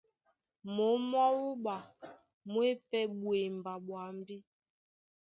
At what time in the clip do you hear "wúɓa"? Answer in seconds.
1.39-1.75